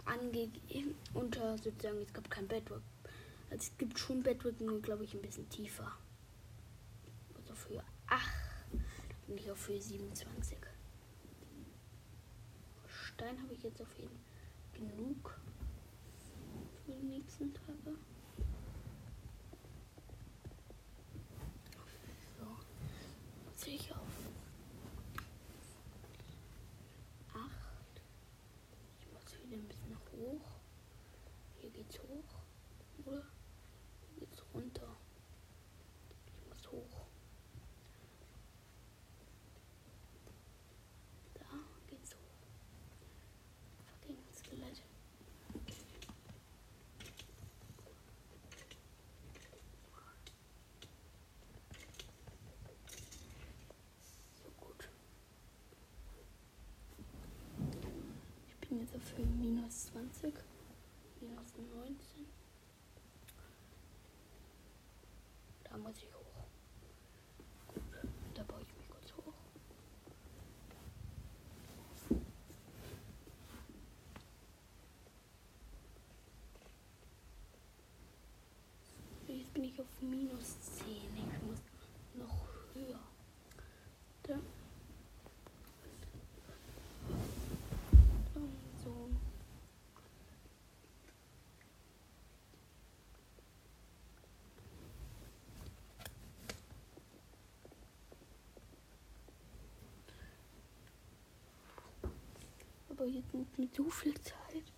angegeben, 0.06 0.96
unter 1.14 1.58
sozusagen, 1.58 2.02
es 2.02 2.14
gab 2.14 2.30
kein 2.30 2.48
Bedrock. 2.48 2.82
Also 3.50 3.64
es 3.72 3.78
gibt 3.78 3.98
schon 3.98 4.22
Bedrock, 4.22 4.60
nur 4.60 4.82
glaube 4.82 5.06
ich 5.06 5.14
ein 5.14 5.22
bisschen 5.22 5.48
tiefer. 5.50 5.92
Also 7.38 7.56
für 7.56 7.84
8 8.08 8.22
und 9.28 9.36
nicht 9.36 9.50
auf 9.50 9.68
Höhe 9.68 9.82
27. 9.82 10.58
Stein 13.24 13.42
habe 13.42 13.54
ich 13.54 13.64
jetzt 13.64 13.82
auf 13.82 13.98
jeden 13.98 14.10
Fall 14.10 14.98
genug 14.98 15.40
für 16.86 16.92
die 16.92 17.06
nächsten 17.06 17.54
Tage. 17.54 17.96
So, 22.38 22.46
muss 23.46 23.66
ich 23.68 23.90
auf 23.94 24.00
8. 27.34 27.50
Ich 29.00 29.08
muss 29.14 29.24
wieder 29.42 29.56
ein 29.56 29.68
bisschen 29.70 29.98
hoch. 30.12 30.60
Hier 31.62 31.70
geht's 31.70 31.98
hoch. 32.00 32.42
Oder? 33.06 33.24
Hier 34.10 34.28
geht's 34.28 34.44
runter. 34.54 34.98
Ich 36.28 36.50
muss 36.50 36.72
hoch. 36.74 37.06
Da 41.36 41.46
geht's 41.88 42.16
hoch. 42.16 42.20
Fucking 43.86 44.18
Skelett. 44.34 44.82
So 54.44 54.50
gut. 54.60 54.90
Auf 58.96 59.18
Höhe 59.18 59.26
minus 59.26 59.88
20, 59.88 60.34
minus 61.22 61.48
19. 61.58 62.26
Da 65.64 65.78
muss 65.78 65.98
ich 65.98 66.14
hoch. 66.14 66.46
Gut, 67.74 67.84
da 68.36 68.44
baue 68.44 68.62
ich 68.62 68.78
mich 68.78 68.90
kurz 68.90 69.14
hoch. 69.18 69.34
Jetzt 79.28 79.54
bin 79.54 79.64
ich 79.64 79.80
auf 79.82 79.88
minus 80.02 80.56
10. 80.78 80.88
Ich 80.96 81.42
muss 81.48 81.60
noch 82.16 82.48
höher. 82.74 83.00
Da. 84.24 84.34
Dann 88.34 88.50
so. 88.84 89.10
Aber 102.96 103.08
jetzt 103.08 103.34
nicht 103.34 103.58
mit 103.58 103.74
so 103.74 103.90
viel 103.90 104.14
Zeit. 104.22 104.72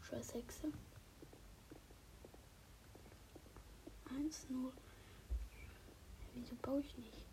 Scheiß 0.00 0.34
Hexe. 0.34 0.72
1, 4.10 4.46
0. 4.50 4.72
Wieso 6.34 6.56
baue 6.56 6.80
ich 6.80 6.98
nicht? 6.98 7.24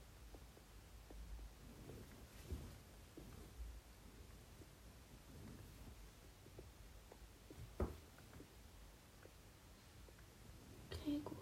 Okay, 10.91 11.19
gut. 11.25 11.37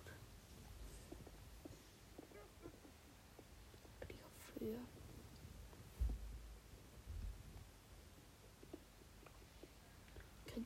Bin 4.00 4.10
ich 4.10 4.24
auf 4.24 4.62
Höhe. 4.62 4.80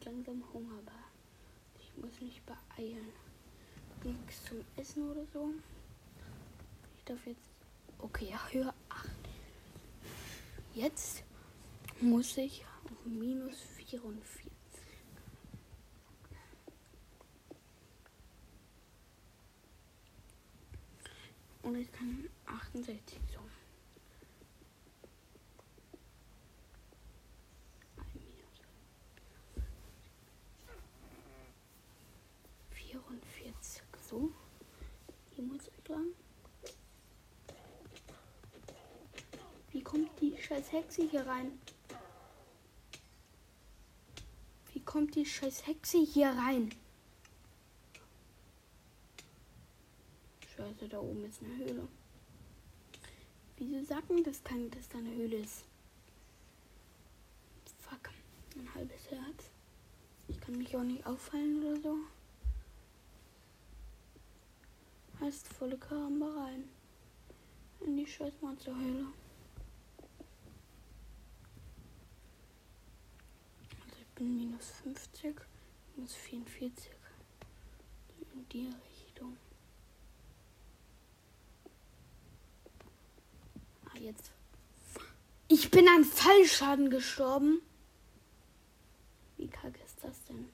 Krieg 0.01 0.05
langsam 0.05 0.43
Hunger, 0.53 0.77
aber 0.79 0.91
ich 1.79 1.95
muss 1.97 2.19
mich 2.21 2.41
beeilen. 2.43 3.09
Nichts 4.03 4.43
zum 4.45 4.63
Essen 4.75 5.09
oder 5.09 5.25
so. 5.27 5.53
Ich 6.97 7.03
darf 7.03 7.25
jetzt. 7.27 7.49
Okay, 7.99 8.29
ja, 8.31 8.39
Höhe 8.49 8.73
8. 8.89 9.09
Jetzt 10.73 11.23
muss 11.99 12.37
ich 12.37 12.65
auf 12.85 13.05
minus 13.05 13.59
44. 13.77 14.51
Und 21.63 21.75
ich 21.75 21.91
kann 21.91 22.27
68 22.47 23.19
so. 23.31 23.39
Ein 27.97 28.07
Minus. 28.15 28.61
44. 32.71 33.83
So. 34.09 34.31
Hier 35.35 35.43
muss 35.43 35.67
ich 35.67 35.87
lang. 35.87 36.07
Wie 39.71 39.81
kommt 39.83 40.09
die 40.19 40.35
scheiß 40.37 40.71
Hexe 40.91 41.09
hier 41.09 41.25
rein? 41.25 41.57
Wie 44.73 44.81
kommt 44.81 45.15
die 45.15 45.25
scheiß 45.25 45.65
Hexe 45.65 45.99
hier 45.99 46.27
rein? 46.29 46.69
scheiße, 50.61 50.89
da 50.89 50.99
oben 50.99 51.23
ist 51.25 51.41
eine 51.41 51.55
Höhle. 51.55 51.87
Wieso 53.57 53.85
sagen 53.85 54.21
das 54.23 54.43
kann, 54.43 54.69
dass 54.71 54.89
da 54.89 54.97
eine 54.97 55.15
Höhle 55.15 55.37
ist? 55.37 55.63
Fuck, 57.79 58.09
ein 58.55 58.75
halbes 58.75 59.09
Herz. 59.09 59.49
Ich 60.27 60.39
kann 60.41 60.57
mich 60.57 60.75
auch 60.75 60.83
nicht 60.83 61.05
auffallen 61.05 61.63
oder 61.63 61.79
so. 61.81 61.97
Heißt 65.21 65.47
volle 65.47 65.77
Karamba 65.77 66.27
rein. 66.43 66.67
In 67.79 67.95
die 67.97 68.05
scheiß 68.05 68.33
Monsterhöhle. 68.41 69.05
Also 73.85 73.97
ich 73.99 74.00
bin 74.15 74.37
minus 74.37 74.69
50, 74.83 75.35
minus 75.95 76.13
44. 76.15 76.91
In 78.33 78.47
die 78.49 78.67
Richtung. 78.67 79.37
Ah, 83.85 83.97
jetzt. 83.99 84.31
Ich 85.47 85.69
bin 85.69 85.87
an 85.89 86.05
Fallschaden 86.05 86.89
gestorben. 86.89 87.61
Wie 89.37 89.47
kacke 89.47 89.79
ist 89.83 89.97
das 90.01 90.23
denn? 90.25 90.49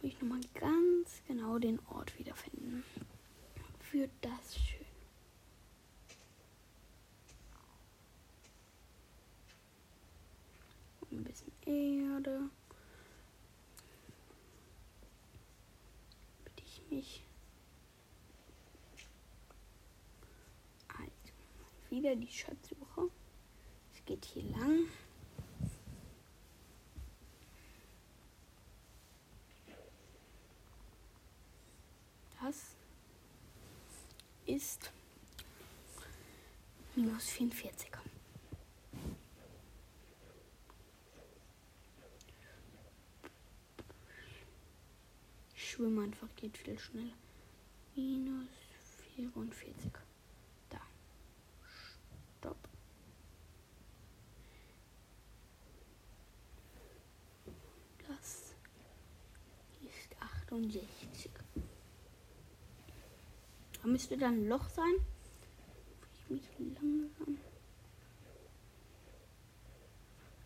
Muss 0.00 0.12
ich 0.12 0.20
nochmal 0.20 0.40
ganz 0.54 1.22
genau 1.28 1.58
den 1.58 1.78
Ort 1.90 2.18
wiederfinden. 2.18 2.82
Für 3.78 4.08
das 4.20 4.56
schön. 4.56 4.82
Ein 11.10 11.24
bisschen 11.24 11.51
Erde. 11.66 12.50
Bitte 16.44 16.62
ich 16.64 16.82
mich. 16.90 17.24
Also, 20.88 21.90
wieder 21.90 22.16
die 22.16 22.30
Schatzsuche. 22.30 23.10
Es 23.94 24.04
geht 24.04 24.24
hier 24.24 24.44
lang. 24.44 24.86
Das 32.40 32.74
ist 34.46 34.90
minus 36.96 37.30
44. 37.30 37.91
Ich 45.82 45.88
schwimme 45.88 46.04
einfach, 46.04 46.28
geht 46.36 46.56
viel 46.56 46.78
schneller. 46.78 47.16
Minus 47.96 48.46
44. 49.16 49.74
Da. 50.70 50.80
Stopp. 52.38 52.68
Das 58.06 58.54
ist 59.82 60.14
68. 60.20 61.32
Da 63.82 63.88
müsste 63.88 64.16
dann 64.16 64.34
ein 64.34 64.48
Loch 64.48 64.68
sein. 64.68 64.94
Ich 66.12 66.30
mich 66.30 66.48
langsam. 66.80 67.38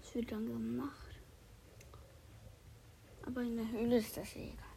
Es 0.03 0.15
wird 0.15 0.31
langsam 0.31 0.77
Nacht. 0.77 1.21
Aber 3.27 3.43
in 3.43 3.59
der 3.59 3.71
Höhle 3.71 3.99
ist 3.99 4.17
das 4.17 4.35
egal. 4.35 4.76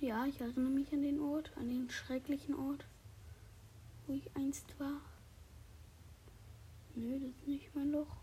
Ja, 0.00 0.24
ich 0.24 0.40
erinnere 0.40 0.70
mich 0.70 0.90
an 0.94 1.02
den 1.02 1.20
Ort, 1.20 1.52
an 1.56 1.68
den 1.68 1.90
schrecklichen 1.90 2.54
Ort, 2.54 2.86
wo 4.06 4.14
ich 4.14 4.34
einst 4.34 4.80
war. 4.80 5.02
Nö, 6.94 7.18
das 7.20 7.28
ist 7.28 7.46
nicht 7.46 7.74
mein 7.74 7.92
Loch. 7.92 8.16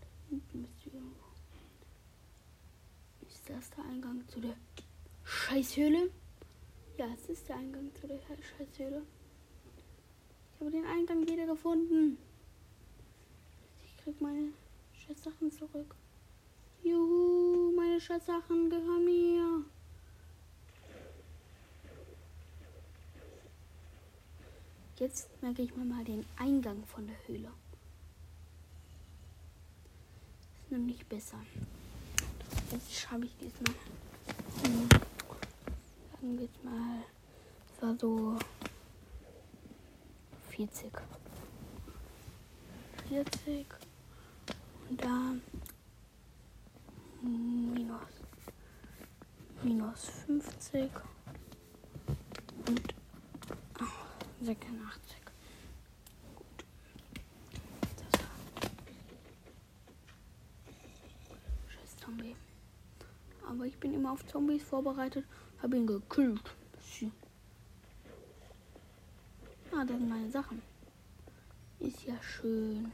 Da 0.00 0.06
hinten 0.30 0.62
müsste 0.62 0.88
irgendwo. 0.88 1.24
Ist 3.28 3.50
das 3.50 3.68
der 3.70 3.84
Eingang 3.84 4.26
zu 4.26 4.40
der 4.40 4.56
Scheißhöhle? 5.24 6.10
Ja, 6.96 7.08
es 7.12 7.26
ist 7.28 7.46
der 7.50 7.56
Eingang 7.56 7.94
zu 7.94 8.06
der 8.08 8.20
Scheißhöhle. 8.20 9.02
Ich 10.54 10.60
habe 10.60 10.70
den 10.70 10.86
Eingang 10.86 11.28
wieder 11.28 11.44
gefunden. 11.44 12.16
Ich 13.84 14.02
krieg 14.02 14.18
meine 14.18 14.52
Scheißsachen 14.94 15.52
zurück. 15.52 15.94
Juhu, 16.86 17.72
meine 17.74 18.00
Scheißsachen 18.00 18.70
gehören 18.70 19.04
mir. 19.04 19.64
Jetzt 24.96 25.28
merke 25.42 25.62
ich 25.62 25.74
mir 25.74 25.84
mal 25.84 26.04
den 26.04 26.24
Eingang 26.36 26.84
von 26.86 27.08
der 27.08 27.16
Höhle. 27.26 27.50
Ist 30.62 30.70
nämlich 30.70 31.04
besser. 31.06 31.38
Jetzt 32.70 32.94
schreibe 32.94 33.26
ich 33.26 33.36
diesmal. 33.36 33.74
Hm. 34.62 34.88
Sagen 36.12 36.38
wir 36.38 36.44
jetzt 36.44 36.64
mal, 36.64 37.02
es 37.74 37.82
war 37.82 37.96
so 37.98 38.38
40. 40.50 40.92
40. 43.08 43.66
Und 44.88 45.04
da 45.04 45.32
minus, 47.26 48.00
minus 49.62 50.08
50 50.26 50.90
und 52.68 52.94
oh, 53.80 54.44
86. 54.44 55.16
Gut. 56.34 56.64
Das. 57.96 58.20
Scheiß 61.68 61.96
Zombie. 61.98 62.36
Aber 63.48 63.64
ich 63.64 63.78
bin 63.78 63.94
immer 63.94 64.12
auf 64.12 64.26
Zombies 64.26 64.62
vorbereitet, 64.62 65.24
habe 65.62 65.76
ihn 65.76 65.86
gekillt. 65.86 66.54
Ah, 69.78 69.84
das 69.84 69.98
sind 69.98 70.08
meine 70.08 70.30
Sachen. 70.30 70.62
Ist 71.80 72.02
ja 72.04 72.14
schön. 72.22 72.92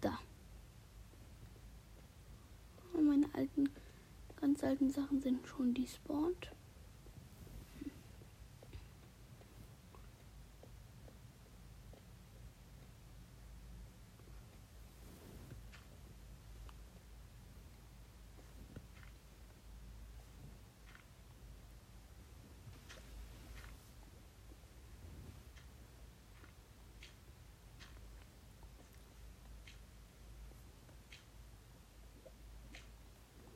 Da. 0.00 0.18
Und 2.92 3.06
meine 3.06 3.32
alten, 3.32 3.68
ganz 4.40 4.64
alten 4.64 4.85
Sachen 4.96 5.20
sind 5.20 5.46
schon 5.46 5.74
despawned. 5.74 6.50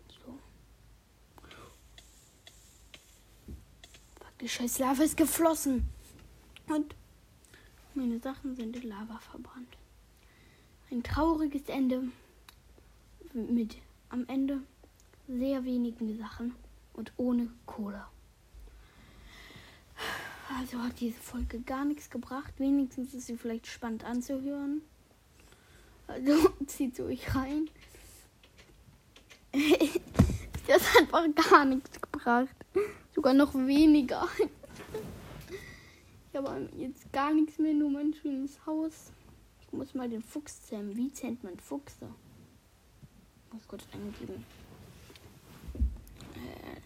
So. 0.08 0.38
Fuck, 4.18 4.29
die 4.40 4.48
scheiß 4.48 4.78
Lava 4.78 5.02
ist 5.02 5.16
geflossen. 5.16 5.88
Und 6.66 6.94
meine 7.94 8.18
Sachen 8.20 8.56
sind 8.56 8.76
in 8.76 8.88
Lava 8.88 9.18
verbrannt. 9.18 9.76
Ein 10.90 11.02
trauriges 11.02 11.68
Ende 11.68 12.04
mit 13.32 13.76
am 14.08 14.26
Ende 14.28 14.60
sehr 15.28 15.64
wenigen 15.64 16.18
Sachen 16.18 16.54
und 16.94 17.12
ohne 17.16 17.48
Cola. 17.66 18.10
Also 20.58 20.82
hat 20.82 20.98
diese 20.98 21.20
Folge 21.20 21.60
gar 21.60 21.84
nichts 21.84 22.10
gebracht. 22.10 22.54
Wenigstens 22.58 23.14
ist 23.14 23.26
sie 23.26 23.36
vielleicht 23.36 23.66
spannend 23.66 24.04
anzuhören. 24.04 24.82
Also 26.08 26.48
zieht 26.66 26.98
euch 27.00 27.34
rein. 27.34 27.68
Das 30.66 30.94
hat 30.94 31.12
einfach 31.12 31.50
gar 31.50 31.64
nichts 31.64 32.00
gebracht. 32.00 32.54
Sogar 33.20 33.34
noch 33.34 33.52
weniger. 33.52 34.26
Ich 36.32 36.38
habe 36.38 36.70
jetzt 36.74 37.12
gar 37.12 37.34
nichts 37.34 37.58
mehr, 37.58 37.74
nur 37.74 37.90
mein 37.90 38.14
schönes 38.14 38.64
Haus. 38.64 39.12
Ich 39.60 39.70
muss 39.72 39.92
mal 39.92 40.08
den 40.08 40.22
Fuchs 40.22 40.62
zähmen. 40.62 40.96
Wie 40.96 41.12
zähmt 41.12 41.44
man 41.44 41.58
Fuchse? 41.58 42.08
Muss 43.52 43.68
kurz 43.68 43.84
eingeben. 43.92 44.42
Äh, 46.34 46.80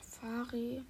Safari. 0.00 0.82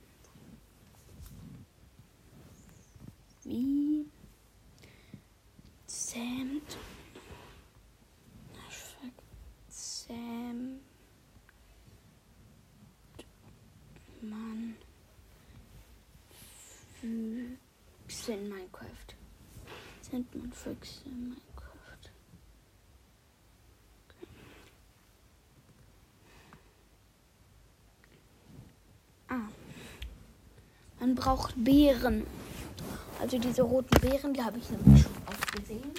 Füchse 18.24 18.32
in 18.32 18.48
Minecraft. 18.48 19.14
Sind 20.00 20.34
man 20.34 20.50
Füchse 20.50 21.04
in 21.04 21.28
Minecraft? 21.28 22.10
Ah. 29.28 29.48
Man 31.00 31.14
braucht 31.14 31.52
Beeren. 31.56 32.26
Also 33.20 33.38
diese 33.38 33.62
roten 33.62 34.00
Beeren, 34.00 34.32
die 34.32 34.42
habe 34.42 34.58
ich 34.58 34.70
nämlich 34.70 35.02
schon 35.02 35.12
oft 35.26 35.52
gesehen. 35.52 35.92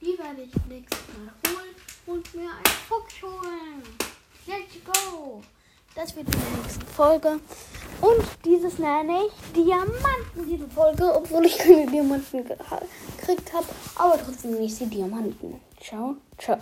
Die 0.00 0.18
werde 0.18 0.42
ich 0.42 0.66
nächstes 0.66 1.00
Mal 1.08 1.32
holen 1.52 1.74
und 2.06 2.34
mir 2.34 2.50
einen 2.50 2.66
Fuchs 2.86 3.22
holen. 3.22 3.82
Let's 4.46 4.84
go! 4.84 5.42
Das 5.94 6.14
wird 6.14 6.26
in 6.26 6.38
der 6.38 6.50
nächsten 6.62 6.86
Folge. 6.86 7.40
Und 8.00 8.24
dieses 8.44 8.78
nenne 8.78 9.26
ich 9.26 9.52
Diamanten, 9.52 10.46
diese 10.48 10.68
Folge, 10.68 11.14
obwohl 11.14 11.46
ich 11.46 11.56
keine 11.58 11.86
Diamanten 11.86 12.44
gekriegt 12.44 13.52
habe. 13.52 13.66
Aber 13.96 14.18
trotzdem 14.22 14.58
nicht 14.58 14.78
die 14.80 14.86
Diamanten. 14.86 15.60
Ciao, 15.80 16.16
ciao. 16.38 16.58